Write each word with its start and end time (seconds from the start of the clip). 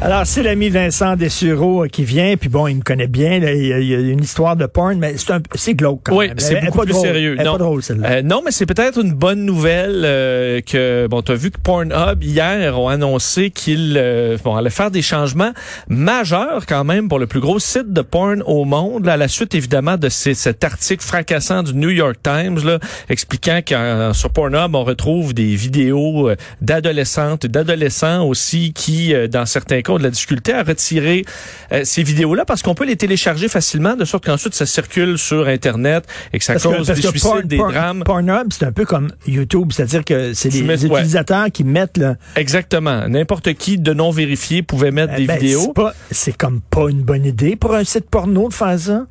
Alors, 0.00 0.26
c'est 0.26 0.42
l'ami 0.42 0.68
Vincent 0.68 1.16
Dessureau 1.16 1.84
euh, 1.84 1.88
qui 1.88 2.04
vient, 2.04 2.36
puis 2.36 2.50
bon, 2.50 2.66
il 2.66 2.76
me 2.76 2.82
connaît 2.82 3.06
bien. 3.06 3.38
là, 3.38 3.54
il, 3.54 3.64
y 3.86 3.94
a, 3.94 3.98
une 4.00 4.22
histoire 4.22 4.54
de 4.54 4.66
porn, 4.66 4.98
mais 4.98 5.16
c'est 5.16 5.30
un- 5.32 5.40
c'est 5.54 5.72
glauque 5.72 6.00
quand 6.04 6.14
Oui, 6.16 6.28
même. 6.28 6.38
c'est 6.38 6.60
beaucoup 6.60 6.78
pas 6.78 6.84
plus 6.84 6.92
drôle. 6.92 7.06
sérieux. 7.06 7.36
Elle 7.38 7.46
non. 7.46 7.52
pas 7.52 7.58
drôle, 7.58 7.82
celle-là. 7.82 8.10
Euh, 8.10 8.22
non, 8.22 8.42
mais 8.44 8.50
c'est 8.50 8.66
peut-être 8.66 9.00
une 9.00 9.14
bonne 9.14 9.46
nouvelle 9.46 10.02
euh, 10.04 10.60
que 10.60 11.06
bon, 11.06 11.22
tu 11.22 11.32
as 11.32 11.36
vu 11.36 11.50
que 11.50 11.58
Pornhub 11.58 12.22
hier 12.22 12.78
ont 12.78 12.88
annoncé 12.88 13.50
qu'ils 13.50 13.94
euh, 13.96 14.36
bon, 14.44 14.54
allaient 14.56 14.68
faire 14.68 14.90
des 14.90 15.00
changements 15.00 15.52
majeurs 15.88 16.66
quand 16.66 16.84
même 16.84 17.08
pour 17.08 17.18
le 17.18 17.26
plus 17.26 17.40
gros 17.40 17.58
site 17.58 17.90
de 17.94 18.02
porn 18.02 18.42
au 18.46 18.66
monde, 18.66 19.06
là, 19.06 19.14
à 19.14 19.16
la 19.16 19.28
suite 19.28 19.54
évidemment 19.54 19.96
de 19.96 20.10
ces- 20.10 20.34
cet 20.34 20.64
article 20.64 21.02
fracassant 21.02 21.62
du 21.62 21.72
New 21.72 21.90
York 21.90 22.16
Times 22.22 22.58
là, 22.62 22.78
expliquant 23.08 23.60
que 23.64 24.10
sur 24.12 24.28
Pornhub 24.30 24.74
on 24.74 24.84
retrouve 24.84 25.32
des 25.32 25.54
vidéos 25.54 26.28
euh, 26.28 26.36
d'adolescentes 26.60 27.46
et 27.46 27.48
d'adolescents 27.48 28.26
aussi 28.26 28.74
qui 28.74 29.14
euh, 29.14 29.28
dans 29.28 29.46
certains 29.46 29.80
cas 29.84 29.92
ont 29.92 29.98
de 29.98 30.02
la 30.02 30.10
difficulté 30.10 30.52
à 30.52 30.62
retirer 30.64 31.24
euh, 31.72 31.82
ces 31.84 32.02
vidéos-là 32.02 32.44
parce 32.44 32.62
qu'on 32.62 32.74
peut 32.74 32.84
les 32.86 32.96
télécharger 32.96 33.48
facilement 33.48 33.94
de 33.94 34.04
sorte 34.04 34.24
qu'ensuite 34.24 34.54
ça 34.54 34.66
circule 34.66 35.18
sur 35.18 35.46
internet 35.46 36.04
et 36.32 36.38
que 36.38 36.44
ça 36.44 36.54
Parce 36.54 36.64
que, 36.64 36.68
cause 36.78 36.86
parce 36.88 36.98
des 36.98 37.02
que 37.04 37.10
suicides, 37.10 37.30
porn- 37.30 37.46
des 37.46 37.56
porn- 37.58 37.72
drames. 37.72 38.02
Pornhub, 38.04 38.48
c'est 38.52 38.64
un 38.64 38.72
peu 38.72 38.84
comme 38.84 39.12
YouTube, 39.26 39.70
c'est-à-dire 39.72 40.04
que 40.04 40.32
c'est 40.34 40.48
les, 40.52 40.62
mets- 40.62 40.76
les 40.76 40.86
ouais. 40.86 40.98
utilisateurs 41.00 41.46
qui 41.52 41.62
mettent 41.64 41.98
le. 41.98 42.16
Exactement. 42.36 43.06
N'importe 43.08 43.54
qui 43.54 43.78
de 43.78 43.92
non 43.92 44.10
vérifié 44.10 44.62
pouvait 44.62 44.90
mettre 44.90 45.14
des 45.14 45.26
Ben, 45.26 45.38
vidéos. 45.38 45.60
c'est 45.66 45.74
pas- 45.74 45.94
C'est 46.10 46.36
comme 46.36 46.60
pas 46.62 46.88
une 46.90 47.02
bonne 47.02 47.24
idée 47.24 47.56
pour 47.56 47.74
un 47.74 47.84
site 47.84 48.08
porno 48.10 48.48
de 48.48 48.54
faire 48.54 48.78
ça. 48.78 49.06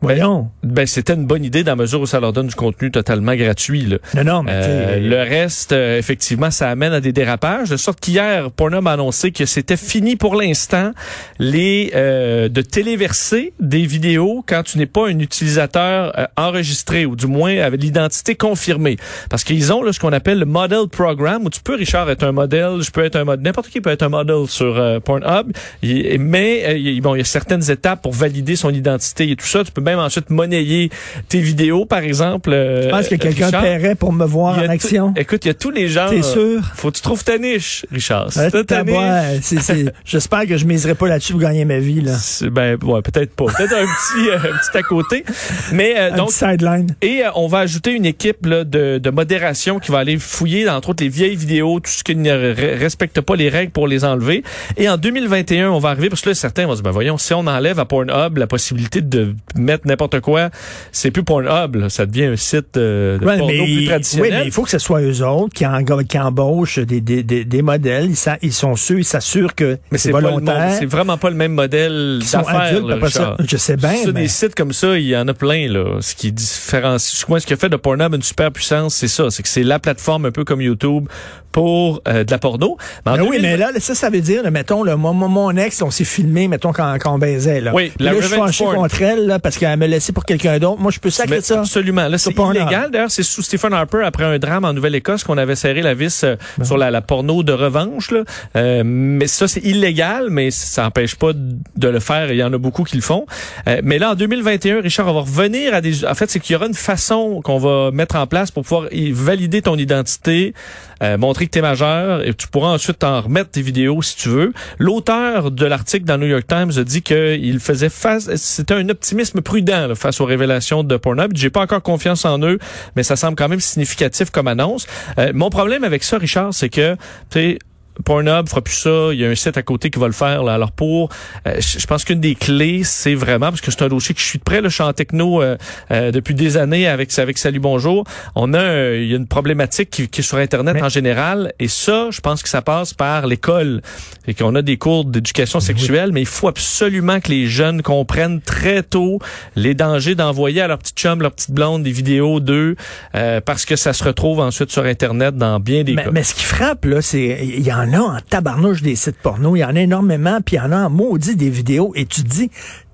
Voyons. 0.00 0.48
Ben, 0.62 0.86
c'était 0.86 1.14
une 1.14 1.26
bonne 1.26 1.44
idée 1.44 1.64
dans 1.64 1.72
la 1.72 1.76
mesure 1.76 2.00
où 2.00 2.06
ça 2.06 2.20
leur 2.20 2.32
donne 2.32 2.46
du 2.46 2.54
contenu 2.54 2.90
totalement 2.90 3.34
gratuit. 3.34 3.82
Là. 3.82 3.96
non, 4.14 4.24
non, 4.24 4.42
mais 4.44 4.52
Euh, 4.54 5.00
le 5.00 5.16
reste, 5.16 5.72
euh, 5.72 5.98
effectivement, 5.98 6.50
ça 6.50 6.68
amène 6.70 6.92
à 6.92 7.00
des 7.00 7.12
dérapages. 7.12 7.68
De 7.70 7.76
sorte 7.76 7.98
qu'hier, 8.00 8.50
Pornhub 8.52 8.86
a 8.86 8.92
annoncé 8.92 9.32
que 9.32 9.44
c'était 9.44 9.76
fini 9.76 10.14
pour 10.16 10.36
l'instant 10.36 10.92
les 11.38 11.90
euh, 11.94 12.48
de 12.48 12.62
téléverser 12.62 13.52
des 13.60 13.86
vidéos 13.86 14.44
quand 14.46 14.62
tu 14.62 14.78
n'es 14.78 14.86
pas 14.86 15.08
un 15.08 15.18
utilisateur 15.18 16.12
euh, 16.18 16.26
enregistré 16.36 17.04
ou 17.06 17.16
du 17.16 17.26
moins 17.26 17.58
avec 17.58 17.82
l'identité 17.82 18.34
confirmée. 18.36 18.96
Parce 19.30 19.42
qu'ils 19.44 19.72
ont 19.72 19.82
là, 19.82 19.92
ce 19.92 19.98
qu'on 20.00 20.12
appelle 20.12 20.38
le 20.38 20.46
model 20.46 20.86
program 20.90 21.44
où 21.44 21.50
tu 21.50 21.60
peux, 21.60 21.74
Richard, 21.74 22.08
être 22.10 22.22
un 22.24 22.32
modèle, 22.32 22.80
je 22.82 22.90
peux 22.90 23.04
être 23.04 23.16
un 23.16 23.24
modèle, 23.24 23.44
n'importe 23.44 23.68
qui 23.68 23.80
peut 23.80 23.90
être 23.90 24.02
un 24.02 24.08
modèle 24.08 24.46
sur 24.48 24.78
euh, 24.78 25.00
Pornhub. 25.00 25.52
Mais 25.82 26.64
euh, 26.66 27.00
bon, 27.00 27.14
il 27.14 27.18
y 27.18 27.20
a 27.20 27.24
certaines 27.24 27.70
étapes 27.70 28.02
pour 28.02 28.12
valider 28.12 28.56
son 28.56 28.70
identité 28.70 29.30
et 29.30 29.36
tout 29.36 29.46
ça. 29.46 29.64
Tu 29.64 29.72
peux 29.72 29.80
même 29.88 29.98
ensuite 29.98 30.30
monnayer 30.30 30.90
tes 31.28 31.40
vidéos, 31.40 31.84
par 31.86 32.00
exemple. 32.00 32.50
euh, 32.52 32.82
je 32.82 32.88
pense 32.88 33.08
que 33.08 33.14
quelqu'un 33.14 33.50
paierait 33.50 33.94
pour 33.94 34.12
me 34.12 34.24
voir 34.24 34.58
en 34.58 34.68
action. 34.68 35.12
Écoute, 35.16 35.44
il 35.44 35.48
y 35.48 35.50
a 35.50 35.54
tous 35.54 35.70
les 35.70 35.88
gens. 35.88 36.08
T'es 36.10 36.22
sûr? 36.22 36.60
Faut 36.74 36.90
que 36.90 36.96
tu 36.96 37.02
trouves 37.02 37.24
ta 37.24 37.38
niche, 37.38 37.84
Richard. 37.92 38.30
J'espère 40.04 40.46
que 40.46 40.56
je 40.56 40.64
miserai 40.66 40.94
pas 40.94 41.08
là-dessus 41.08 41.32
pour 41.32 41.40
gagner 41.42 41.64
ma 41.64 41.78
vie. 41.78 42.00
Là. 42.00 42.12
ben, 42.50 42.76
ouais, 42.82 43.02
peut-être 43.02 43.34
pas. 43.34 43.46
Peut-être 43.46 43.72
un 43.74 43.84
petit, 43.86 44.30
euh, 44.30 44.38
petit 44.38 44.78
à 44.78 44.82
côté. 44.82 45.24
Mais 45.72 45.94
euh, 45.98 46.12
Un 46.12 46.16
donc, 46.16 46.28
petit 46.28 46.38
sideline. 46.38 46.86
et 47.02 47.24
euh, 47.24 47.30
on 47.34 47.46
va 47.46 47.58
ajouter 47.60 47.92
une 47.92 48.06
équipe 48.06 48.46
là, 48.46 48.64
de, 48.64 48.98
de 48.98 49.10
modération 49.10 49.78
qui 49.78 49.90
va 49.90 49.98
aller 49.98 50.18
fouiller, 50.18 50.68
entre 50.68 50.90
autres, 50.90 51.02
les 51.02 51.08
vieilles 51.08 51.36
vidéos, 51.36 51.80
tout 51.80 51.90
ce 51.90 52.04
qui 52.04 52.14
ne 52.16 52.30
re- 52.30 52.78
respecte 52.78 53.20
pas 53.20 53.36
les 53.36 53.48
règles 53.48 53.72
pour 53.72 53.86
les 53.88 54.04
enlever. 54.04 54.42
Et 54.76 54.88
en 54.88 54.96
2021, 54.96 55.70
on 55.70 55.78
va 55.78 55.90
arriver, 55.90 56.08
parce 56.08 56.22
que 56.22 56.30
là, 56.30 56.34
certains 56.34 56.66
vont 56.66 56.72
se 56.72 56.76
dire, 56.76 56.84
ben 56.84 56.90
voyons, 56.90 57.18
si 57.18 57.32
on 57.34 57.46
enlève 57.46 57.78
à 57.78 57.84
Pornhub 57.84 58.36
la 58.36 58.46
possibilité 58.46 59.00
de 59.00 59.34
mettre 59.56 59.77
n'importe 59.84 60.20
quoi, 60.20 60.50
c'est 60.92 61.10
plus 61.10 61.22
Pornhub, 61.22 61.76
là, 61.76 61.88
ça 61.88 62.06
devient 62.06 62.24
un 62.24 62.36
site 62.36 62.76
euh, 62.76 63.18
de 63.18 63.24
Ouais, 63.24 63.38
porno 63.38 63.52
mais, 63.52 63.64
plus 63.64 63.76
oui, 63.78 63.86
traditionnel. 63.86 64.32
mais 64.40 64.44
il 64.46 64.52
faut 64.52 64.62
que 64.62 64.70
ce 64.70 64.78
soit 64.78 65.00
eux 65.02 65.22
autres 65.22 65.52
qui, 65.54 66.18
embauchent 66.18 66.78
des, 66.78 67.00
des, 67.00 67.22
des, 67.22 67.44
des 67.44 67.62
modèles. 67.62 68.10
Ils, 68.42 68.52
sont 68.52 68.76
sûrs, 68.76 68.98
ils 68.98 69.04
s'assurent 69.04 69.54
que 69.54 69.78
Mais 69.90 69.98
c'est 69.98 70.10
volontaire. 70.10 70.72
C'est 70.78 70.86
vraiment 70.86 71.18
pas 71.18 71.30
le 71.30 71.36
même 71.36 71.52
modèle 71.52 72.20
d'affaires. 72.32 73.36
Je 73.46 73.56
sais 73.56 73.76
bien, 73.76 73.96
Ça, 73.96 74.12
mais- 74.12 74.22
Des 74.22 74.28
sites 74.28 74.54
comme 74.54 74.72
ça, 74.72 74.96
il 74.98 75.06
y 75.06 75.16
en 75.16 75.26
a 75.28 75.34
plein. 75.34 75.68
Là. 75.68 75.98
Ce 76.00 76.14
qui 76.14 76.32
différencie, 76.32 77.24
ce 77.28 77.46
qui 77.46 77.52
a 77.52 77.56
fait 77.56 77.68
de 77.68 77.76
Pornhub 77.76 78.14
une 78.14 78.22
super 78.22 78.50
puissance, 78.52 78.94
c'est 78.94 79.08
ça. 79.08 79.30
C'est 79.30 79.42
que 79.42 79.48
c'est 79.48 79.62
la 79.62 79.78
plateforme 79.78 80.26
un 80.26 80.30
peu 80.30 80.44
comme 80.44 80.60
YouTube 80.60 81.08
pour 81.52 82.02
euh, 82.08 82.24
de 82.24 82.30
la 82.30 82.38
porno. 82.38 82.76
Mais 83.04 83.12
en 83.12 83.14
Ben 83.16 83.22
oui, 83.22 83.36
2000 83.36 83.42
mais 83.42 83.56
là, 83.56 83.70
ça, 83.78 83.94
ça 83.94 84.10
veut 84.10 84.20
dire, 84.20 84.42
là, 84.42 84.50
mettons, 84.50 84.82
là, 84.82 84.96
moi, 84.96 85.12
mon 85.12 85.56
ex, 85.56 85.82
on 85.82 85.90
s'est 85.90 86.04
filmé, 86.04 86.48
mettons, 86.48 86.72
quand, 86.72 86.96
quand 87.00 87.14
on 87.14 87.18
baisait. 87.18 87.60
Là. 87.60 87.72
Oui, 87.74 87.92
la 87.98 88.12
là, 88.12 88.20
je 88.20 88.26
suis 88.26 88.36
fâché 88.36 88.64
contre 88.64 89.02
elle 89.02 89.26
là, 89.26 89.38
parce 89.38 89.56
qu'elle 89.56 89.78
me 89.78 89.86
laissé 89.86 90.12
pour 90.12 90.24
quelqu'un 90.24 90.58
d'autre. 90.58 90.80
Moi, 90.80 90.90
je 90.90 91.00
peux 91.00 91.10
sacrer 91.10 91.36
Mais 91.36 91.40
ça. 91.40 91.60
Absolument. 91.60 92.08
Là, 92.08 92.18
c'est 92.18 92.30
illégal. 92.30 92.90
D'ailleurs, 92.90 93.10
c'est 93.10 93.22
sous 93.22 93.42
Stephen 93.42 93.72
Harper, 93.72 94.02
après 94.04 94.24
un 94.24 94.38
drame 94.38 94.64
en 94.64 94.72
Nouvelle-Écosse, 94.72 95.24
qu'on 95.24 95.38
avait 95.38 95.56
serré 95.56 95.82
la 95.82 95.94
vis 95.94 96.24
euh, 96.24 96.36
Ben 96.58 96.64
sur 96.64 96.76
la, 96.76 96.90
la 96.90 97.00
porno 97.00 97.42
de 97.42 97.52
revanche. 97.52 98.10
Là. 98.10 98.24
Euh, 98.56 98.82
mais 98.84 99.26
ça, 99.26 99.48
c'est 99.48 99.64
illégal, 99.64 100.28
mais 100.30 100.50
ça 100.50 100.82
n'empêche 100.82 101.16
pas 101.16 101.32
de 101.32 101.88
le 101.88 102.00
faire. 102.00 102.30
Il 102.32 102.38
y 102.38 102.44
en 102.44 102.52
a 102.52 102.58
beaucoup 102.58 102.84
qui 102.84 102.96
le 102.96 103.02
font. 103.02 103.26
Euh, 103.68 103.80
mais 103.82 103.98
là, 103.98 104.12
en 104.12 104.14
2021, 104.14 104.82
Richard, 104.82 105.08
on 105.08 105.14
va 105.14 105.20
revenir 105.20 105.74
à 105.74 105.80
des... 105.80 106.04
En 106.04 106.14
fait, 106.14 106.30
c'est 106.30 106.40
qu'il 106.40 106.54
y 106.54 106.56
aura 106.56 106.66
une 106.66 106.74
façon 106.74 107.40
qu'on 107.42 107.58
va 107.58 107.90
mettre 107.90 108.16
en 108.16 108.26
place 108.26 108.50
pour 108.50 108.62
pouvoir 108.62 108.88
valider 109.12 109.62
ton 109.62 109.76
identité, 109.76 110.54
euh, 111.02 111.16
montrer 111.18 111.46
que 111.46 111.52
tu 111.52 111.58
es 111.58 111.62
majeur, 111.62 112.26
et 112.26 112.34
tu 112.34 112.48
pourras 112.48 112.70
ensuite 112.70 113.04
en 113.04 113.20
remettre 113.20 113.50
tes 113.50 113.62
vidéos 113.62 114.02
si 114.02 114.16
tu 114.16 114.28
veux. 114.28 114.52
L'auteur 114.78 115.50
de 115.50 115.66
l'article 115.66 116.04
dans 116.04 116.16
le 116.16 116.26
New 116.26 116.32
York 116.32 116.46
Times 116.46 116.72
a 116.76 116.84
dit 116.84 117.02
qu'il 117.02 117.60
faisait 117.60 117.88
face... 117.88 118.34
C'était 118.36 118.74
un 118.74 118.88
optimisme 118.88 119.40
prudent 119.40 119.88
là, 119.88 119.94
face 119.94 120.20
aux 120.20 120.24
révélations 120.24 120.84
de 120.84 120.96
Pornhub. 120.96 121.32
J'ai 121.34 121.50
pas 121.50 121.60
encore 121.60 121.82
confiance 121.82 122.24
en 122.24 122.38
eux, 122.42 122.58
mais 122.96 123.02
ça 123.02 123.16
semble 123.16 123.36
quand 123.36 123.48
même 123.48 123.60
significatif 123.60 124.30
comme 124.30 124.48
annonce. 124.48 124.86
Euh, 125.18 125.32
mon 125.34 125.50
problème 125.50 125.84
avec 125.84 126.04
ça, 126.04 126.18
Richard, 126.18 126.54
c'est 126.54 126.68
que, 126.68 126.96
tu 127.30 127.58
Pornhub 128.04 128.48
fera 128.48 128.60
plus 128.62 128.74
ça. 128.74 129.08
Il 129.12 129.18
y 129.20 129.24
a 129.24 129.28
un 129.28 129.34
site 129.34 129.56
à 129.56 129.62
côté 129.62 129.90
qui 129.90 129.98
va 129.98 130.06
le 130.06 130.12
faire. 130.12 130.42
Là. 130.44 130.54
Alors 130.54 130.72
pour, 130.72 131.08
euh, 131.46 131.60
je 131.60 131.86
pense 131.86 132.04
qu'une 132.04 132.20
des 132.20 132.34
clés, 132.34 132.82
c'est 132.84 133.14
vraiment 133.14 133.48
parce 133.50 133.60
que 133.60 133.70
c'est 133.70 133.82
un 133.82 133.88
dossier 133.88 134.14
que 134.14 134.20
je 134.20 134.26
suis 134.26 134.38
de 134.38 134.44
près. 134.44 134.60
Là, 134.60 134.68
je 134.68 134.74
suis 134.74 134.82
en 134.84 134.92
techno 134.92 135.42
euh, 135.42 135.56
euh, 135.90 136.10
depuis 136.10 136.34
des 136.34 136.56
années 136.56 136.86
avec 136.88 137.16
avec 137.18 137.38
Salut 137.38 137.58
Bonjour. 137.60 138.04
On 138.34 138.54
a, 138.54 138.58
euh, 138.58 139.00
il 139.02 139.08
y 139.08 139.14
a 139.14 139.16
une 139.16 139.26
problématique 139.26 139.90
qui, 139.90 140.08
qui 140.08 140.20
est 140.20 140.24
sur 140.24 140.38
Internet 140.38 140.74
Mais- 140.74 140.82
en 140.82 140.88
général, 140.88 141.52
et 141.58 141.68
ça, 141.68 142.08
je 142.10 142.20
pense 142.20 142.42
que 142.42 142.48
ça 142.48 142.62
passe 142.62 142.94
par 142.94 143.26
l'école 143.26 143.82
et 144.26 144.34
qu'on 144.34 144.54
a 144.54 144.62
des 144.62 144.76
cours 144.76 145.04
d'éducation 145.04 145.60
sexuelle, 145.60 146.10
mais 146.12 146.20
il 146.20 146.26
faut 146.26 146.48
absolument 146.48 147.20
que 147.20 147.28
les 147.30 147.46
jeunes 147.46 147.82
comprennent 147.82 148.40
très 148.40 148.82
tôt 148.82 149.18
les 149.56 149.74
dangers 149.74 150.14
d'envoyer 150.14 150.60
à 150.60 150.68
leur 150.68 150.78
petite 150.78 150.98
chum, 150.98 151.20
leur 151.22 151.32
petite 151.32 151.50
blonde 151.52 151.82
des 151.82 151.90
vidéos 151.92 152.40
d'eux, 152.40 152.76
euh, 153.14 153.40
parce 153.40 153.64
que 153.64 153.76
ça 153.76 153.92
se 153.92 154.04
retrouve 154.04 154.40
ensuite 154.40 154.70
sur 154.70 154.84
Internet 154.84 155.36
dans 155.36 155.58
bien 155.60 155.82
des 155.84 155.94
Mais, 155.94 156.04
cas. 156.04 156.10
mais 156.12 156.22
ce 156.22 156.34
qui 156.34 156.44
frappe, 156.44 156.84
là, 156.84 157.02
c'est 157.02 157.38
il 157.42 157.66
y 157.66 157.72
en 157.72 157.87
a 157.92 158.00
en 158.00 158.18
tabarnouche 158.28 158.82
des 158.82 158.96
sites 158.96 159.18
porno, 159.22 159.56
il 159.56 159.60
y 159.60 159.64
en 159.64 159.76
a 159.76 159.80
énormément, 159.80 160.38
puis 160.44 160.56
il 160.56 160.58
y 160.58 160.62
en 160.62 160.72
a 160.72 160.86
en 160.86 160.90
maudit 160.90 161.36
des 161.36 161.50
vidéos, 161.50 161.92
et 161.94 162.06
tu 162.06 162.22
te 162.22 162.28
dis, 162.28 162.50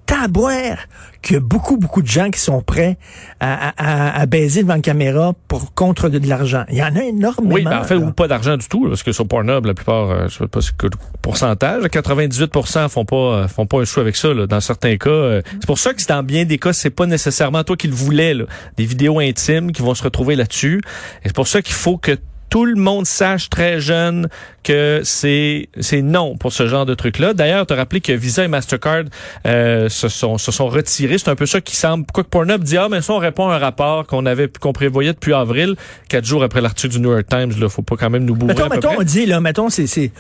tabouère, 0.07 0.87
qu'il 1.23 1.35
y 1.35 1.37
a 1.39 1.41
beaucoup, 1.41 1.79
beaucoup 1.79 2.03
de 2.03 2.07
gens 2.07 2.29
qui 2.29 2.39
sont 2.39 2.61
prêts 2.61 2.99
à, 3.41 3.69
à, 3.69 3.73
à- 4.11 4.21
à 4.21 4.27
baiser 4.27 4.63
devant 4.63 4.75
la 4.75 4.81
caméra 4.81 5.33
pour 5.49 5.73
contre 5.73 6.11
de, 6.11 6.19
de 6.19 6.29
l'argent. 6.29 6.65
Il 6.69 6.77
y 6.77 6.83
en 6.83 6.95
a 6.95 7.03
énormément. 7.03 7.55
Oui, 7.55 7.63
ben 7.65 7.79
en 7.79 7.85
fait, 7.85 7.95
là. 7.95 8.05
ou 8.05 8.13
pas 8.13 8.29
d'argent 8.29 8.59
du 8.59 8.69
tout, 8.69 8.87
parce 8.87 9.03
que 9.03 9.13
sur 9.13 9.27
Pornhub, 9.27 9.65
la 9.65 9.73
plupart, 9.73 10.11
euh, 10.11 10.29
je 10.29 10.37
sais 10.37 10.47
pas 10.47 10.61
c'est 10.61 10.77
quel 10.79 10.91
pourcentage, 11.23 11.85
98% 11.85 12.89
font 12.91 13.07
pas 13.07 13.17
euh, 13.17 13.49
font 13.49 13.65
pas 13.65 13.81
un 13.81 13.87
sou 13.87 14.01
avec 14.01 14.15
ça. 14.17 14.35
Là, 14.35 14.47
dans 14.47 14.61
certains 14.61 14.99
cas, 14.99 15.09
euh, 15.09 15.43
c'est 15.55 15.67
pour 15.67 15.79
ça 15.79 15.95
que 15.95 16.03
c'est 16.03 16.11
dans 16.11 16.23
bien 16.23 16.45
des 16.45 16.59
cas, 16.59 16.75
c'est 16.75 16.91
pas 16.91 17.07
nécessairement 17.07 17.65
toi 17.65 17.77
qui 17.77 17.89
le 17.89 17.95
voulais. 17.95 18.35
Là, 18.35 18.45
des 18.77 18.85
vidéos 18.85 19.21
intimes 19.21 19.73
qui 19.73 19.81
vont 19.81 19.95
se 19.95 20.03
retrouver 20.03 20.37
là-dessus. 20.37 20.83
Et 21.23 21.29
c'est 21.29 21.35
pour 21.37 21.49
ça 21.49 21.63
qu'il 21.63 21.75
faut 21.75 21.97
que 21.97 22.19
tout 22.55 22.65
le 22.67 22.77
monde 22.77 23.05
sache 23.05 23.51
très 23.51 23.81
jeune 23.81 24.29
que 24.63 25.01
c'est 25.03 25.69
c'est 25.81 26.03
non 26.03 26.37
pour 26.37 26.53
ce 26.53 26.69
genre 26.69 26.87
de 26.87 26.95
truc 26.95 27.19
là. 27.19 27.35
D'ailleurs, 27.35 27.67
te 27.67 27.75
rappeler 27.75 28.01
que 28.01 28.13
Visa 28.13 28.45
et 28.45 28.49
Mastercard 28.49 29.07
euh, 29.45 29.89
se 29.89 30.07
sont 30.07 30.39
se 30.39 30.53
sont 30.53 30.69
retirés. 30.69 31.19
C'est 31.19 31.31
un 31.31 31.35
peu 31.35 31.47
ça 31.47 31.61
qui 31.61 31.75
semble. 31.75 32.07
Quoi 32.15 32.23
que 32.23 32.29
Pornhub 32.29 32.63
dit 32.63 32.77
ah 32.77 32.87
mais 32.89 33.01
ça 33.03 33.13
on 33.13 33.19
répond 33.19 33.49
à 33.49 33.57
un 33.57 33.59
rapport 33.59 34.07
qu'on 34.07 34.25
avait 34.25 34.49
qu'on 34.61 34.73
prévoyait 34.73 35.13
depuis 35.15 35.35
avril, 35.35 35.75
quatre 36.09 36.27
jours 36.27 36.45
après 36.45 36.61
l'article 36.61 36.93
du 36.95 37.01
New 37.01 37.11
York 37.11 37.27
Times. 37.29 37.51
Là, 37.59 37.69
faut 37.69 37.83
pas 37.83 37.97
quand 37.97 38.09
même 38.11 38.25
nous 38.25 38.37
bourrer. 38.37 38.55
Mettons, 38.55 38.67
à 38.67 38.69
peu 38.69 38.75
mettons, 38.77 38.89
près. 38.91 38.97
on 39.01 39.03
dit, 39.03 39.27
là, 39.27 39.41
mettons, 39.41 39.69
c'est, 39.69 39.89
c'est, 39.89 40.13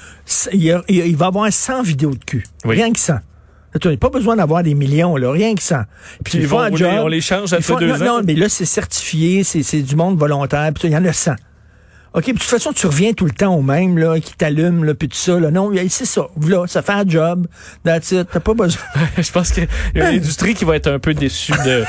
il, 0.52 0.72
a- 0.72 0.82
il 0.88 1.02
a- 1.02 1.06
il 1.06 1.16
va 1.16 1.26
avoir 1.26 1.52
100 1.52 1.82
vidéos 1.84 2.10
de 2.16 2.24
cul. 2.24 2.42
Oui. 2.64 2.74
Rien 2.74 2.92
que 2.92 2.98
100. 2.98 3.14
Tu 3.80 3.86
n'as 3.88 3.96
pas 3.96 4.10
besoin 4.10 4.34
d'avoir 4.34 4.64
des 4.64 4.74
millions, 4.74 5.16
là, 5.16 5.30
rien 5.30 5.54
que 5.54 5.62
100. 5.62 5.76
Puis 6.24 6.38
Ils 6.38 6.40
ils 6.42 6.46
font 6.48 6.56
vont 6.56 6.62
un 6.62 6.68
rouler, 6.70 6.78
job. 6.78 7.00
on 7.04 7.06
les 7.08 7.20
change, 7.20 7.48
ça 7.50 7.58
fait 7.58 7.62
font- 7.62 7.78
deux 7.78 7.86
non, 7.86 7.94
ans. 7.94 8.04
Non, 8.18 8.22
mais 8.26 8.34
là, 8.34 8.48
c'est 8.48 8.64
certifié, 8.64 9.44
c'est, 9.44 9.62
c'est 9.62 9.82
du 9.82 9.94
monde 9.94 10.18
volontaire, 10.18 10.72
puis 10.74 10.88
il 10.88 10.92
y 10.92 10.96
en 10.96 11.04
a 11.04 11.12
100. 11.12 11.34
OK, 12.14 12.22
puis 12.22 12.32
de 12.34 12.38
toute 12.38 12.48
façon, 12.48 12.72
tu 12.72 12.86
reviens 12.86 13.12
tout 13.12 13.24
le 13.24 13.32
temps 13.32 13.56
au 13.56 13.62
même, 13.62 13.98
là, 13.98 14.20
qui 14.20 14.34
t'allume, 14.34 14.84
là, 14.84 14.94
puis 14.94 15.08
tout 15.08 15.16
ça, 15.16 15.40
là. 15.40 15.50
Non, 15.50 15.72
c'est 15.88 16.04
ça. 16.04 16.28
Là, 16.46 16.64
ça 16.68 16.80
fait 16.80 16.92
un 16.92 17.08
job. 17.08 17.48
That's 17.84 18.12
it. 18.12 18.28
T'as 18.32 18.38
pas 18.38 18.54
besoin. 18.54 18.80
Je 19.18 19.32
pense 19.32 19.50
qu'il 19.50 19.66
y 19.96 20.00
a 20.00 20.10
une 20.10 20.18
industrie 20.18 20.54
qui 20.54 20.64
va 20.64 20.76
être 20.76 20.86
un 20.86 21.00
peu 21.00 21.12
déçue 21.12 21.52
de, 21.64 21.82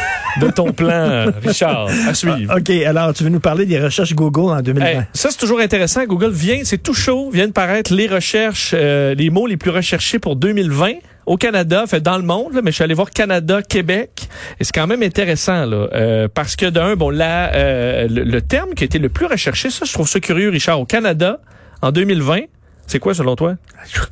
de 0.43 0.51
ton 0.51 0.73
plan, 0.73 0.89
euh, 0.89 1.31
Richard. 1.45 1.89
À 2.07 2.15
suivre. 2.15 2.57
OK, 2.57 2.71
alors, 2.71 3.13
tu 3.13 3.23
veux 3.23 3.29
nous 3.29 3.39
parler 3.39 3.67
des 3.67 3.79
recherches 3.79 4.15
Google 4.15 4.51
en 4.51 4.61
2020? 4.63 4.85
Hey, 4.87 5.01
ça, 5.13 5.29
c'est 5.29 5.37
toujours 5.37 5.59
intéressant. 5.59 6.03
Google 6.05 6.31
vient, 6.31 6.61
c'est 6.63 6.81
tout 6.81 6.95
chaud, 6.95 7.29
viennent 7.31 7.53
paraître 7.53 7.93
les 7.93 8.07
recherches, 8.07 8.71
euh, 8.73 9.13
les 9.13 9.29
mots 9.29 9.45
les 9.45 9.57
plus 9.57 9.69
recherchés 9.69 10.17
pour 10.17 10.35
2020. 10.37 10.93
Au 11.25 11.37
Canada, 11.37 11.85
fait 11.87 12.01
dans 12.01 12.17
le 12.17 12.23
monde, 12.23 12.53
là, 12.53 12.61
mais 12.63 12.71
je 12.71 12.75
suis 12.75 12.83
allé 12.83 12.93
voir 12.93 13.09
Canada, 13.09 13.61
Québec, 13.61 14.27
et 14.59 14.63
c'est 14.63 14.73
quand 14.73 14.87
même 14.87 15.03
intéressant 15.03 15.65
là, 15.65 15.87
euh, 15.93 16.27
parce 16.33 16.55
que 16.55 16.67
d'un, 16.67 16.95
bon, 16.95 17.09
là, 17.09 17.53
euh, 17.53 18.07
le, 18.07 18.23
le 18.23 18.41
terme 18.41 18.73
qui 18.75 18.83
a 18.83 18.85
été 18.85 18.99
le 18.99 19.09
plus 19.09 19.25
recherché, 19.25 19.69
ça, 19.69 19.85
je 19.85 19.93
trouve 19.93 20.07
ça 20.07 20.19
curieux, 20.19 20.49
Richard, 20.49 20.79
au 20.79 20.85
Canada 20.85 21.39
en 21.81 21.91
2020, 21.91 22.41
c'est 22.87 22.99
quoi 22.99 23.13
selon 23.13 23.35
toi? 23.35 23.55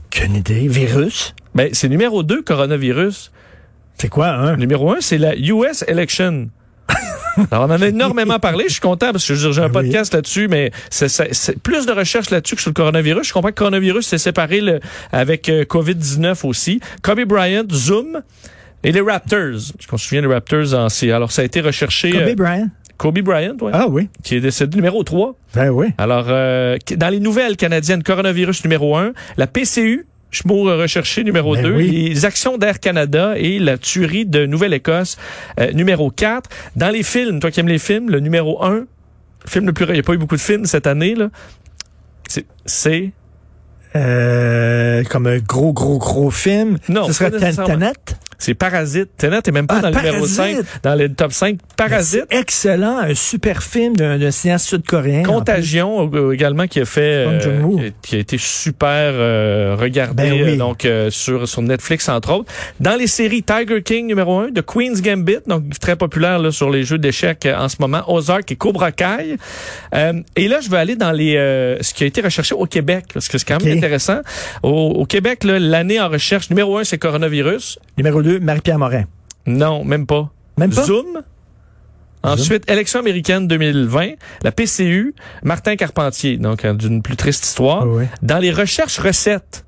Aucune 0.07 0.35
idée. 0.35 0.67
Virus? 0.67 1.35
Ben, 1.55 1.69
c'est 1.73 1.89
numéro 1.89 2.23
2, 2.23 2.41
coronavirus. 2.41 3.31
C'est 3.97 4.09
quoi, 4.09 4.29
hein? 4.29 4.57
Numéro 4.57 4.91
1, 4.91 5.01
c'est 5.01 5.17
la 5.19 5.35
US 5.35 5.83
election. 5.87 6.49
Alors, 7.51 7.67
on 7.69 7.71
en 7.73 7.81
a 7.81 7.87
énormément 7.87 8.39
parlé. 8.39 8.65
Je 8.67 8.73
suis 8.73 8.81
content 8.81 9.11
parce 9.11 9.27
que 9.27 9.35
j'ai 9.35 9.59
un 9.61 9.65
oui. 9.67 9.71
podcast 9.71 10.13
là-dessus, 10.13 10.47
mais 10.47 10.71
c'est 10.89 11.59
plus 11.61 11.85
de 11.85 11.91
recherches 11.91 12.29
là-dessus 12.29 12.55
que 12.55 12.61
sur 12.61 12.69
le 12.71 12.75
coronavirus. 12.75 13.27
Je 13.27 13.33
comprends 13.33 13.49
que 13.49 13.53
le 13.55 13.57
coronavirus 13.59 14.05
s'est 14.07 14.17
séparé 14.17 14.61
le- 14.61 14.79
avec 15.11 15.49
euh, 15.49 15.63
COVID-19 15.65 16.45
aussi. 16.45 16.79
Kobe 17.01 17.21
Bryant, 17.25 17.63
Zoom 17.71 18.21
et 18.83 18.91
les 18.91 19.01
Raptors. 19.01 19.57
Je 19.79 19.87
me 19.91 19.97
souviens 19.97 20.21
des 20.21 20.27
Raptors 20.27 20.73
en 20.73 20.89
C. 20.89 21.11
Alors, 21.11 21.31
ça 21.31 21.41
a 21.41 21.45
été 21.45 21.61
recherché. 21.61 22.11
Kobe 22.11 22.21
euh, 22.21 22.35
Bryant? 22.35 22.67
Kobe 22.97 23.19
Bryant, 23.19 23.55
ouais, 23.61 23.71
Ah 23.73 23.87
oui. 23.89 24.07
qui 24.23 24.35
est 24.35 24.39
décédé 24.39 24.75
numéro 24.77 25.03
3. 25.03 25.35
Ben 25.55 25.69
oui. 25.69 25.87
Alors, 25.97 26.25
euh, 26.29 26.77
dans 26.95 27.09
les 27.09 27.19
nouvelles 27.19 27.57
canadiennes, 27.57 28.03
coronavirus 28.03 28.63
numéro 28.63 28.95
1, 28.95 29.13
la 29.37 29.47
PCU, 29.47 30.05
Schmour 30.33 30.65
recherché 30.65 31.23
numéro 31.23 31.53
Ben 31.55 31.63
2, 31.63 31.73
oui. 31.75 32.09
les 32.09 32.25
actions 32.25 32.57
d'Air 32.57 32.79
Canada 32.79 33.33
et 33.37 33.59
la 33.59 33.77
tuerie 33.77 34.25
de 34.25 34.45
Nouvelle-Écosse 34.45 35.17
euh, 35.59 35.71
numéro 35.71 36.09
4. 36.09 36.49
Dans 36.75 36.89
les 36.89 37.03
films, 37.03 37.39
toi 37.39 37.51
qui 37.51 37.59
aimes 37.59 37.67
les 37.67 37.79
films, 37.79 38.09
le 38.09 38.19
numéro 38.19 38.63
1, 38.63 38.71
le 38.73 38.87
film 39.47 39.65
le 39.65 39.73
plus... 39.73 39.85
Il 39.85 39.93
n'y 39.93 39.99
a 39.99 40.03
pas 40.03 40.13
eu 40.13 40.17
beaucoup 40.17 40.35
de 40.35 40.41
films 40.41 40.65
cette 40.65 40.87
année, 40.87 41.15
là. 41.15 41.29
C'est... 42.65 43.13
Euh, 43.95 45.03
comme 45.03 45.27
un 45.27 45.37
gros, 45.37 45.71
gros, 45.71 45.99
gros 45.99 46.31
film. 46.31 46.77
Non, 46.89 47.05
Ce 47.05 47.13
serait. 47.13 47.29
Tenet? 47.29 47.93
C'est 48.37 48.53
Parasite. 48.53 49.09
Tenet 49.17 49.39
est 49.45 49.51
même 49.51 49.67
pas 49.67 49.75
Ah, 49.77 49.81
dans 49.81 49.89
le 49.89 49.95
numéro 49.95 50.15
Parasite. 50.25 50.35
5, 50.35 50.65
dans 50.83 50.95
le 50.95 51.09
top 51.13 51.31
5. 51.33 51.57
Parasite. 51.77 52.25
Excellent. 52.29 52.99
Un 52.99 53.15
super 53.15 53.63
film 53.63 53.95
d'un 53.95 54.31
cinéaste 54.31 54.67
sud-coréen. 54.67 55.21
en 55.21 55.33
Contagion 55.33 56.09
euh, 56.13 56.31
également 56.31 56.67
qui 56.67 56.79
a 56.79 56.85
fait 56.85 57.25
euh, 57.27 57.89
qui, 58.01 58.15
a, 58.15 58.19
été 58.19 58.37
super 58.37 58.91
euh, 59.13 59.75
regardé 59.79 60.23
Ben 60.23 60.33
oui. 60.33 60.41
euh, 60.53 60.55
donc 60.57 60.85
euh, 60.85 61.09
sur 61.09 61.47
sur 61.47 61.61
Netflix 61.61 62.09
entre 62.09 62.31
autres. 62.33 62.51
Dans 62.79 62.95
les 62.95 63.07
séries 63.07 63.43
Tiger 63.43 63.81
King 63.81 64.07
numéro 64.07 64.39
1 64.39 64.49
de 64.49 64.61
Queen's 64.61 65.01
Gambit 65.01 65.37
donc 65.47 65.63
très 65.79 65.95
populaire 65.95 66.39
là, 66.39 66.51
sur 66.51 66.69
les 66.69 66.83
jeux 66.83 66.97
d'échecs 66.97 67.47
en 67.55 67.69
ce 67.69 67.77
moment 67.79 68.01
Ozark 68.07 68.51
et 68.51 68.55
Cobra 68.55 68.91
Kai. 68.91 69.37
Euh, 69.95 70.13
et 70.35 70.47
là 70.47 70.59
je 70.61 70.69
vais 70.69 70.77
aller 70.77 70.95
dans 70.95 71.11
les 71.11 71.35
euh, 71.37 71.77
ce 71.81 71.93
qui 71.93 72.03
a 72.03 72.07
été 72.07 72.21
recherché 72.21 72.55
au 72.55 72.65
Québec 72.65 73.05
parce 73.13 73.27
que 73.27 73.37
c'est 73.37 73.47
quand 73.47 73.63
même 73.63 73.77
intéressant. 73.77 74.21
Au, 74.63 74.69
au 74.69 75.05
Québec 75.05 75.43
l'année 75.43 75.99
en 75.99 76.09
recherche 76.09 76.49
numéro 76.49 76.77
1 76.77 76.83
c'est 76.85 76.97
coronavirus. 76.97 77.79
Numéro 77.97 78.21
2, 78.23 78.39
Marie-Pierre 78.39 78.79
Morin. 78.79 79.03
Non, 79.45 79.83
même 79.83 80.05
pas. 80.07 80.31
Même 80.57 80.71
pas? 80.73 80.83
Zoom. 80.83 81.21
Ensuite, 82.23 82.69
élection 82.71 82.99
américaine 83.01 83.47
2020, 83.49 84.11
la 84.43 84.51
PCU, 84.53 85.13
Martin 85.43 85.75
Carpentier, 85.75 86.37
donc 86.37 86.63
euh, 86.63 86.73
d'une 86.73 87.01
plus 87.01 87.17
triste 87.17 87.43
histoire. 87.45 87.85
Oui. 87.85 88.05
Dans 88.21 88.37
les 88.39 88.51
recherches 88.51 88.97
recettes. 88.99 89.65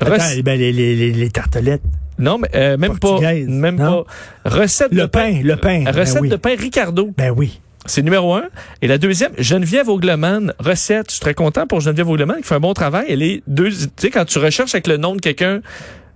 Rec- 0.00 0.12
Attends, 0.20 0.40
ben, 0.44 0.58
les, 0.58 0.72
les, 0.72 0.96
les, 0.96 1.12
les 1.12 1.30
tartelettes. 1.30 1.82
non, 2.18 2.38
mais 2.38 2.48
euh, 2.54 2.76
même 2.76 2.98
pas. 2.98 3.20
Même 3.20 3.76
non? 3.76 4.04
pas. 4.44 4.50
Recette 4.58 4.92
Le 4.92 5.02
de 5.02 5.06
pain, 5.06 5.40
le 5.42 5.56
pain. 5.56 5.84
Ben 5.84 5.94
Recette 5.96 6.22
oui. 6.22 6.28
de 6.28 6.36
pain 6.36 6.54
Ricardo. 6.58 7.12
Ben 7.16 7.30
oui. 7.36 7.60
C'est 7.86 8.02
numéro 8.02 8.34
un. 8.34 8.44
Et 8.82 8.86
la 8.88 8.98
deuxième, 8.98 9.32
Geneviève 9.38 9.88
Augleman, 9.88 10.52
recette. 10.58 11.06
Je 11.08 11.12
suis 11.12 11.20
très 11.20 11.34
content 11.34 11.66
pour 11.66 11.80
Geneviève 11.80 12.08
Augleman 12.10 12.36
qui 12.38 12.42
fait 12.42 12.56
un 12.56 12.60
bon 12.60 12.74
travail. 12.74 13.06
Elle 13.08 13.22
est 13.22 13.42
deux, 13.46 13.70
tu 13.70 13.86
sais, 13.96 14.10
quand 14.10 14.24
tu 14.24 14.38
recherches 14.38 14.74
avec 14.74 14.86
le 14.88 14.98
nom 14.98 15.14
de 15.16 15.20
quelqu'un, 15.20 15.60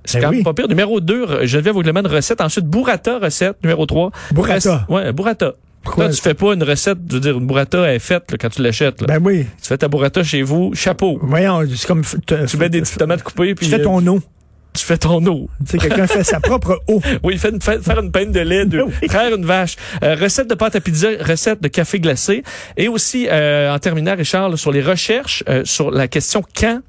c'est 0.04 0.18
Ben 0.18 0.24
quand 0.24 0.30
oui. 0.30 0.36
même 0.36 0.44
pas 0.44 0.54
pire. 0.54 0.68
Numéro 0.68 1.00
2, 1.00 1.46
Geneviève 1.46 1.76
Augleman, 1.76 2.06
recette. 2.06 2.40
Ensuite, 2.40 2.66
Burrata, 2.66 3.18
recette. 3.18 3.56
Numéro 3.62 3.86
3. 3.86 4.10
Burrata. 4.32 4.86
Ouais, 4.88 5.12
Burrata. 5.12 5.54
Pourquoi? 5.82 6.04
Toi, 6.06 6.14
tu 6.14 6.22
fais 6.22 6.34
pas 6.34 6.54
une 6.54 6.62
recette, 6.62 6.98
je 7.08 7.14
veux 7.14 7.20
dire, 7.20 7.36
une 7.38 7.46
burrata 7.46 7.78
elle 7.80 7.96
est 7.96 7.98
faite 7.98 8.30
là, 8.30 8.38
quand 8.40 8.48
tu 8.50 8.62
l'achètes. 8.62 9.00
là. 9.00 9.06
Ben 9.08 9.20
oui. 9.20 9.46
tu 9.60 9.66
fais 9.68 9.76
ta 9.76 9.88
burrata 9.88 10.22
chez 10.22 10.42
vous, 10.42 10.72
chapeau. 10.74 11.18
Voyons, 11.20 11.62
c'est 11.74 11.88
comme... 11.88 12.02
Tu 12.46 12.56
mets 12.56 12.68
des 12.68 12.82
petites 12.82 12.98
tomates 12.98 13.24
coupées, 13.24 13.56
puis 13.56 13.66
Tu 13.66 13.72
fais 13.74 13.80
euh, 13.80 13.84
ton 13.84 14.06
eau. 14.06 14.20
Tu 14.74 14.84
fais 14.84 14.96
ton 14.98 15.24
eau. 15.26 15.48
Tu 15.66 15.72
sais, 15.72 15.78
quelqu'un 15.78 16.06
fait 16.06 16.24
sa 16.24 16.40
propre 16.40 16.80
eau. 16.88 17.00
Oui, 17.22 17.36
fait 17.38 17.50
une- 17.50 17.60
fait- 17.60 17.82
faire 17.82 18.00
une 18.00 18.10
peine 18.10 18.32
de 18.32 18.40
lait, 18.40 18.64
de, 18.64 18.82
Oui. 19.02 19.08
une 19.36 19.44
vache. 19.44 19.76
Euh, 20.02 20.14
recette 20.14 20.48
de 20.48 20.54
pâte 20.54 20.76
à 20.76 20.80
pizza, 20.80 21.08
recette 21.20 21.62
de 21.62 21.68
café 21.68 22.00
glacé. 22.00 22.42
Et 22.76 22.88
aussi, 22.88 23.28
euh, 23.30 23.72
en 23.74 23.78
terminant, 23.78 24.14
Richard, 24.16 24.48
là, 24.48 24.56
sur 24.56 24.72
les 24.72 24.82
recherches, 24.82 25.44
euh, 25.48 25.62
sur 25.64 25.90
la 25.90 26.08
question 26.08 26.42
quand, 26.58 26.80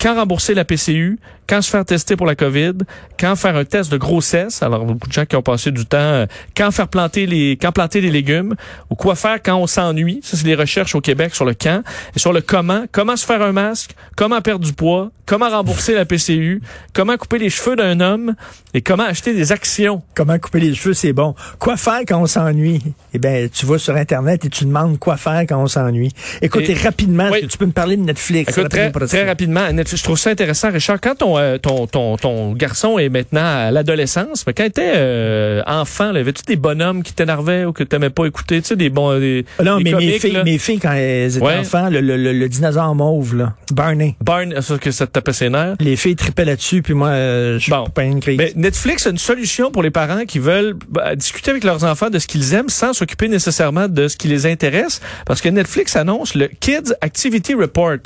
quand 0.00 0.14
rembourser 0.14 0.54
la 0.54 0.64
PCU, 0.64 1.18
quand 1.46 1.60
se 1.60 1.68
faire 1.70 1.84
tester 1.84 2.16
pour 2.16 2.24
la 2.26 2.34
COVID, 2.34 2.72
quand 3.20 3.36
faire 3.36 3.54
un 3.56 3.64
test 3.66 3.92
de 3.92 3.98
grossesse. 3.98 4.62
Alors, 4.62 4.84
beaucoup 4.86 5.08
de 5.08 5.12
gens 5.12 5.26
qui 5.26 5.36
ont 5.36 5.42
passé 5.42 5.70
du 5.70 5.84
temps, 5.84 5.98
euh, 5.98 6.26
quand 6.56 6.70
faire 6.70 6.88
planter 6.88 7.26
les, 7.26 7.58
quand 7.60 7.70
planter 7.70 8.00
les 8.00 8.10
légumes, 8.10 8.54
ou 8.90 8.94
quoi 8.94 9.14
faire 9.14 9.42
quand 9.42 9.56
on 9.56 9.66
s'ennuie. 9.66 10.20
Ça, 10.22 10.38
c'est 10.38 10.46
les 10.46 10.54
recherches 10.54 10.94
au 10.94 11.00
Québec 11.02 11.34
sur 11.34 11.44
le 11.44 11.52
quand. 11.54 11.82
Et 12.16 12.18
sur 12.18 12.32
le 12.32 12.40
comment, 12.40 12.84
comment 12.92 13.14
se 13.16 13.26
faire 13.26 13.42
un 13.42 13.52
masque, 13.52 13.90
comment 14.16 14.40
perdre 14.40 14.64
du 14.64 14.72
poids, 14.72 15.10
comment 15.26 15.50
rembourser 15.50 15.94
la 15.94 16.06
PCU, 16.06 16.62
comment 16.94 17.13
couper 17.16 17.38
les 17.38 17.50
cheveux 17.50 17.76
d'un 17.76 18.00
homme, 18.00 18.34
et 18.74 18.82
comment 18.82 19.04
acheter 19.04 19.34
des 19.34 19.52
actions. 19.52 20.02
Comment 20.14 20.38
couper 20.38 20.60
les 20.60 20.74
cheveux, 20.74 20.94
c'est 20.94 21.12
bon. 21.12 21.34
Quoi 21.58 21.76
faire 21.76 22.00
quand 22.06 22.20
on 22.20 22.26
s'ennuie? 22.26 22.80
Eh 23.12 23.18
ben, 23.18 23.48
tu 23.48 23.66
vas 23.66 23.78
sur 23.78 23.94
Internet 23.96 24.44
et 24.44 24.48
tu 24.48 24.64
demandes 24.64 24.98
quoi 24.98 25.16
faire 25.16 25.42
quand 25.48 25.62
on 25.62 25.66
s'ennuie. 25.68 26.12
Écoutez, 26.42 26.72
Et- 26.72 26.74
rapidement, 26.82 27.28
Oui. 27.32 27.46
tu 27.46 27.56
peux 27.58 27.66
me 27.66 27.72
parler 27.72 27.96
de 27.96 28.02
Netflix? 28.02 28.56
Écoute, 28.56 28.68
très, 28.70 28.86
rapidement, 28.86 29.06
très 29.06 29.24
rapidement, 29.26 29.72
Netflix, 29.72 30.00
je 30.00 30.04
trouve 30.04 30.18
ça 30.18 30.30
intéressant, 30.30 30.70
Richard. 30.70 31.00
Quand 31.00 31.14
ton, 31.16 31.38
euh, 31.38 31.58
ton, 31.58 31.86
ton, 31.86 32.16
ton 32.16 32.52
garçon 32.52 32.98
est 32.98 33.08
maintenant 33.08 33.44
à 33.44 33.70
l'adolescence, 33.70 34.44
mais 34.46 34.52
quand 34.52 34.64
il 34.64 34.68
était 34.68 34.92
euh, 34.96 35.62
enfant, 35.66 36.14
avais-tu 36.14 36.42
des 36.46 36.56
bonhommes 36.56 37.02
qui 37.02 37.12
t'énervaient 37.12 37.64
ou 37.64 37.72
que 37.72 37.84
t'aimais 37.84 38.10
pas 38.10 38.26
écouter? 38.26 38.60
Tu 38.62 38.68
sais, 38.68 38.76
des 38.76 38.90
bons. 38.90 39.18
Des, 39.18 39.44
Non, 39.64 39.78
des 39.78 39.84
mais 39.84 39.92
mes 39.92 40.18
filles, 40.18 40.40
mes 40.44 40.58
filles, 40.58 40.78
quand 40.80 40.92
elles 40.92 41.36
étaient 41.36 41.44
Ouais. 41.44 41.58
enfants, 41.58 41.88
le, 41.90 42.00
le, 42.00 42.16
le, 42.16 42.32
le 42.32 42.48
dinosaure 42.48 42.94
mauve, 42.94 43.36
là, 43.36 43.54
Barney. 43.72 44.16
Barn, 44.20 44.60
ça 44.60 44.78
que 44.78 44.90
ça 44.90 45.06
te 45.06 45.12
tapait 45.12 45.32
ses 45.32 45.50
nerfs. 45.50 45.74
Les 45.80 45.96
filles 45.96 46.16
tripaient 46.16 46.44
là-dessus, 46.44 46.82
puis 46.82 46.94
moi, 46.94 47.03
euh, 47.06 47.54
je 47.58 47.62
suis 47.64 47.70
Bon. 47.70 47.86
pas 47.88 48.04
une 48.04 48.20
crise. 48.20 48.38
Mais 48.38 48.52
Netflix 48.56 49.06
a 49.06 49.10
une 49.10 49.18
solution 49.18 49.70
pour 49.70 49.82
les 49.82 49.90
parents 49.90 50.24
qui 50.24 50.38
veulent 50.38 50.74
bah, 50.88 51.14
discuter 51.16 51.50
avec 51.50 51.64
leurs 51.64 51.84
enfants 51.84 52.10
de 52.10 52.18
ce 52.18 52.26
qu'ils 52.26 52.54
aiment 52.54 52.68
sans 52.68 52.92
s'occuper 52.92 53.28
nécessairement 53.28 53.88
de 53.88 54.08
ce 54.08 54.16
qui 54.16 54.28
les 54.28 54.46
intéresse. 54.46 55.00
Parce 55.26 55.40
que 55.40 55.48
Netflix 55.48 55.96
annonce 55.96 56.34
le 56.34 56.48
Kids 56.48 56.92
Activity 57.00 57.54
Report 57.54 57.98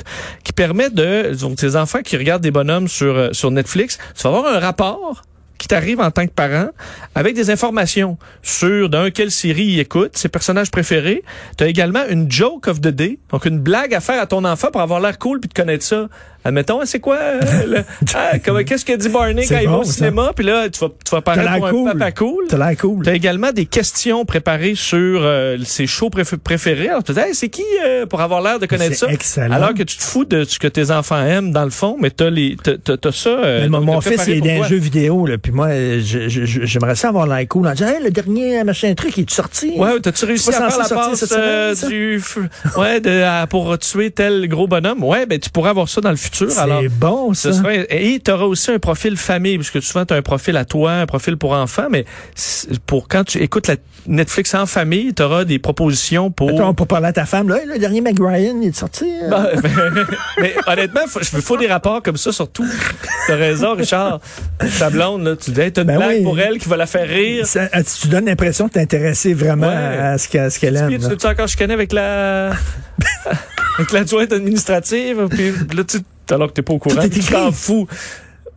qui 0.43 0.53
permet 0.53 0.89
de, 0.89 1.33
donc 1.39 1.57
tes 1.57 1.75
enfants 1.75 2.01
qui 2.01 2.17
regardent 2.17 2.43
des 2.43 2.51
bonhommes 2.51 2.87
sur, 2.87 3.15
euh, 3.15 3.29
sur 3.33 3.51
Netflix, 3.51 3.97
tu 4.15 4.23
vas 4.23 4.29
avoir 4.29 4.53
un 4.53 4.59
rapport 4.59 5.23
qui 5.57 5.67
t'arrive 5.67 5.99
en 5.99 6.09
tant 6.09 6.25
que 6.25 6.31
parent 6.31 6.69
avec 7.15 7.35
des 7.35 7.49
informations 7.49 8.17
sur 8.41 8.87
d'un 8.87 9.11
quelle 9.11 9.29
série 9.29 9.65
il 9.65 9.79
écoute, 9.81 10.17
ses 10.17 10.29
personnages 10.29 10.71
préférés. 10.71 11.21
Tu 11.57 11.65
as 11.65 11.67
également 11.67 12.05
une 12.09 12.31
joke 12.31 12.69
of 12.69 12.79
the 12.79 12.87
day, 12.87 13.19
donc 13.29 13.45
une 13.45 13.59
blague 13.59 13.93
à 13.93 13.99
faire 13.99 14.21
à 14.21 14.25
ton 14.25 14.45
enfant 14.45 14.69
pour 14.71 14.79
avoir 14.79 15.01
l'air 15.01 15.19
cool 15.19 15.41
puis 15.41 15.49
de 15.49 15.53
connaître 15.53 15.83
ça. 15.83 16.07
Admettons, 16.45 16.79
c'est 16.85 16.99
quoi 16.99 17.17
euh, 17.17 17.81
ah, 18.15 18.39
qu'est-ce 18.39 18.85
que 18.85 18.95
dit 18.95 19.09
Barney 19.09 19.45
quand 19.47 19.59
il 19.59 19.67
va 19.67 19.77
au 19.79 19.83
cinéma? 19.83 20.31
Puis 20.35 20.45
là 20.45 20.69
tu 20.69 20.79
vas 20.79 20.89
tu 21.03 21.11
vas 21.15 21.35
l'air 21.35 21.57
pour 21.57 21.67
un 21.67 21.71
cool. 21.71 21.91
papa 21.91 22.11
cool. 22.13 22.45
T'as 22.49 22.57
l'air 22.57 22.77
cool. 22.77 23.03
T'as 23.05 23.13
également 23.13 23.51
des 23.51 23.65
questions 23.65 24.23
préparées 24.25 24.75
sur 24.75 25.21
euh, 25.23 25.57
ses 25.65 25.85
shows 25.87 26.09
préf- 26.09 26.37
préférés. 26.37 26.89
Alors 26.89 27.03
tu 27.03 27.13
te 27.13 27.19
dis, 27.19 27.25
Hey, 27.27 27.35
c'est 27.35 27.49
qui 27.49 27.63
euh, 27.85 28.05
pour 28.05 28.21
avoir 28.21 28.41
l'air 28.41 28.59
de 28.59 28.65
connaître 28.65 28.95
ça? 28.95 29.07
excellent. 29.09 29.53
Alors 29.53 29.73
que 29.73 29.83
tu 29.83 29.97
te 29.97 30.03
fous 30.03 30.25
de 30.25 30.43
ce 30.45 30.57
que 30.59 30.67
tes 30.67 30.91
enfants 30.91 31.21
aiment 31.21 31.51
dans 31.51 31.65
le 31.65 31.69
fond, 31.71 31.97
mais 31.99 32.09
t'as 32.09 32.29
les 32.29 32.55
t'as 32.63 33.11
ça. 33.11 33.37
Mais 33.43 33.67
mon, 33.67 33.99
fils, 34.01 34.23
il 34.27 34.37
est 34.37 34.57
dans 34.57 34.63
un 34.63 34.67
jeu 34.67 34.77
vidéo, 34.77 35.25
là, 35.25 35.37
puis 35.37 35.51
moi, 35.51 35.69
j'aimerais 35.99 36.95
ça 36.95 37.09
avoir 37.09 37.27
l'air 37.27 37.45
cool 37.47 37.67
en 37.67 37.73
disant, 37.73 37.87
hey, 37.89 38.03
le 38.03 38.11
dernier 38.11 38.63
machin 38.63 38.93
truc, 38.93 39.17
il 39.17 39.21
est 39.23 39.29
sorti? 39.29 39.73
Ouais, 39.75 39.99
t'as-tu 40.01 40.25
réussi 40.25 40.49
à 40.49 40.53
faire 40.69 40.77
la 40.77 40.87
passe 40.87 41.25
semaine, 41.25 41.75
du 41.89 42.21
ouais 42.77 42.99
de, 43.01 43.23
à- 43.23 43.47
pour 43.47 43.77
tuer 43.77 44.11
tel 44.11 44.47
gros 44.47 44.67
bonhomme? 44.67 45.03
Ouais, 45.03 45.25
ben 45.25 45.39
tu 45.39 45.49
pourras 45.49 45.71
avoir 45.71 45.89
ça 45.89 45.99
dans 46.01 46.09
le 46.11 46.15
futur. 46.15 46.28
Alors 46.57 46.81
C'est 46.81 46.89
bon, 46.89 47.33
ça. 47.33 47.53
Ce 47.53 47.59
et 47.93 48.19
tu 48.19 48.31
auras 48.31 48.45
aussi 48.45 48.71
un 48.71 48.79
profil 48.79 49.17
famille, 49.17 49.57
parce 49.57 49.69
que 49.71 49.79
souvent 49.79 50.05
tu 50.05 50.13
as 50.13 50.17
un 50.17 50.21
profil 50.21 50.55
à 50.57 50.65
toi, 50.65 50.91
un 50.93 51.05
profil 51.05 51.37
pour 51.37 51.51
enfants, 51.53 51.87
mais 51.89 52.05
pour 52.85 53.07
quand 53.07 53.23
tu 53.23 53.37
écoutes 53.39 53.67
la 53.67 53.75
Netflix 54.07 54.53
en 54.55 54.65
famille, 54.65 55.13
tu 55.13 55.21
auras 55.23 55.43
des 55.45 55.59
propositions 55.59 56.31
pour... 56.31 56.49
Attends, 56.51 56.73
pour 56.73 56.87
parler 56.87 57.07
à 57.07 57.13
ta 57.13 57.25
femme, 57.25 57.49
là, 57.49 57.57
le 57.65 57.77
dernier 57.77 58.01
il 58.01 58.67
est 58.67 58.75
sorti? 58.75 59.05
euh? 59.23 59.29
Ben, 59.29 59.61
ben, 59.61 60.05
mais 60.41 60.55
honnêtement, 60.67 61.01
il 61.05 61.09
faut, 61.09 61.19
faut 61.41 61.57
des 61.57 61.67
rapports 61.67 62.01
comme 62.01 62.17
ça 62.17 62.31
surtout. 62.31 62.65
T'as 63.27 63.35
raison, 63.35 63.75
Richard. 63.75 64.19
Ta 64.79 64.89
blonde, 64.89 65.23
là, 65.23 65.35
tu 65.35 65.51
dis, 65.51 65.59
hey, 65.61 65.71
t'as 65.71 65.81
une 65.81 65.87
Ben 65.87 65.97
blague 65.97 66.17
oui. 66.19 66.23
pour 66.23 66.39
elle 66.39 66.57
qui 66.57 66.67
va 66.69 66.77
la 66.77 66.87
faire 66.87 67.07
rire. 67.07 67.45
Ça- 67.45 67.69
euh, 67.75 67.83
tu 68.01 68.07
donnes 68.07 68.25
l'impression 68.25 68.67
de 68.67 68.71
t'intéresser 68.71 69.33
vraiment 69.33 69.67
Ouais. 69.67 69.73
à 69.75 70.17
ce 70.17 70.27
qu'elle 70.29 70.51
qu'elle 70.51 70.75
aime. 70.77 70.89
Tu 70.89 70.97
là. 70.97 71.07
veux-tu 71.09 71.27
encore 71.27 71.47
chicaner 71.47 71.73
avec 71.73 71.91
la 71.93 72.51
avec 73.77 73.91
l'adjointe 73.91 74.31
administrative? 74.33 75.27
Puis 75.29 75.51
là, 75.75 75.83
tu, 75.83 75.97
alors 76.31 76.47
que 76.49 76.53
t'es 76.53 76.61
pas 76.61 76.73
au 76.73 76.79
courant, 76.79 76.95
t'en 76.95 77.51
fous. 77.51 77.87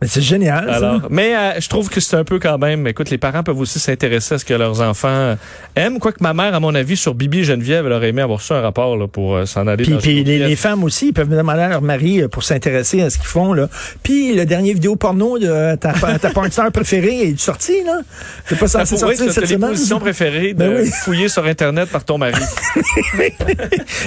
C'est 0.01 0.21
génial. 0.21 0.65
ça. 0.67 0.75
Alors, 0.75 1.01
mais 1.09 1.35
euh, 1.35 1.59
je 1.59 1.69
trouve 1.69 1.89
que 1.89 1.99
c'est 2.01 2.15
un 2.15 2.23
peu 2.23 2.39
quand 2.39 2.57
même. 2.57 2.87
Écoute, 2.87 3.09
les 3.09 3.17
parents 3.17 3.43
peuvent 3.43 3.59
aussi 3.59 3.79
s'intéresser 3.79 4.35
à 4.35 4.37
ce 4.39 4.45
que 4.45 4.53
leurs 4.53 4.81
enfants 4.81 5.35
aiment. 5.75 5.99
Quoique 5.99 6.21
ma 6.21 6.33
mère, 6.33 6.53
à 6.55 6.59
mon 6.59 6.75
avis, 6.75 6.97
sur 6.97 7.13
Bibi 7.15 7.39
et 7.39 7.43
Geneviève, 7.43 7.85
elle 7.85 7.93
aurait 7.93 8.09
aimé 8.09 8.21
avoir 8.21 8.41
ça 8.41 8.55
un 8.55 8.61
rapport 8.61 8.97
là, 8.97 9.07
pour 9.07 9.35
euh, 9.35 9.45
s'en 9.45 9.67
aller. 9.67 9.83
Puis, 9.83 9.93
dans 9.93 9.99
puis 9.99 10.23
les, 10.23 10.39
les 10.39 10.55
femmes 10.55 10.83
aussi, 10.83 11.07
ils 11.09 11.13
peuvent 11.13 11.29
demander 11.29 11.61
à 11.61 11.69
leur 11.69 11.81
mari 11.81 12.21
euh, 12.21 12.27
pour 12.27 12.43
s'intéresser 12.43 13.01
à 13.01 13.09
ce 13.09 13.17
qu'ils 13.17 13.27
font. 13.27 13.53
Là. 13.53 13.69
Puis 14.03 14.33
le 14.35 14.45
dernier 14.45 14.73
vidéo 14.73 14.95
porno 14.95 15.37
de 15.39 15.75
ta, 15.75 15.93
ta 15.93 16.29
porn 16.31 16.51
star 16.51 16.71
préférée 16.71 17.21
est 17.29 17.39
sorti, 17.39 17.83
là? 17.85 17.99
C'est 18.45 18.57
pas 18.59 18.65
Ah, 18.65 18.85
censé 18.85 18.95
oui, 18.95 18.99
sortir 19.15 19.25
ça, 19.27 19.33
cette 19.41 19.47
semaine? 19.49 19.69
positions 19.69 19.99
préférées 19.99 20.53
de 20.53 20.59
Ben 20.59 20.81
oui. 20.83 20.89
fouiller 21.03 21.29
sur 21.29 21.45
Internet 21.45 21.89
par 21.89 22.03
ton 22.03 22.17
mari. 22.17 22.41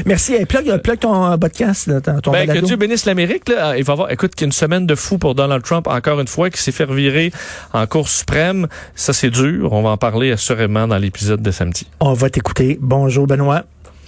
Merci. 0.04 0.34
Hey, 0.34 0.46
plug, 0.46 0.76
plug 0.82 0.98
ton 0.98 1.32
euh, 1.32 1.36
podcast, 1.36 1.86
là, 1.86 2.00
ton 2.00 2.32
Ben, 2.32 2.46
que. 2.46 2.58
Dieu 2.58 2.76
bénisse 2.76 3.04
l'Amérique. 3.06 3.48
Là. 3.48 3.76
Il 3.76 3.84
va 3.84 3.92
avoir, 3.92 4.10
écoute, 4.10 4.34
qu'il 4.34 4.42
y 4.42 4.46
a 4.46 4.48
une 4.48 4.52
semaine 4.52 4.86
de 4.86 4.94
fou 4.94 5.18
pour 5.18 5.34
Donald 5.34 5.62
Encore 5.86 6.20
une 6.20 6.28
fois, 6.28 6.50
qui 6.50 6.60
s'est 6.60 6.72
fait 6.72 6.84
revirer 6.84 7.32
en 7.72 7.86
Cour 7.86 8.08
suprême. 8.08 8.66
Ça, 8.94 9.12
c'est 9.12 9.30
dur. 9.30 9.72
On 9.72 9.82
va 9.82 9.90
en 9.90 9.96
parler 9.96 10.32
assurément 10.32 10.86
dans 10.86 10.98
l'épisode 10.98 11.42
de 11.42 11.50
samedi. 11.50 11.86
On 12.00 12.12
va 12.12 12.30
t'écouter. 12.30 12.78
Bonjour, 12.80 13.26
Benoît. 13.26 13.64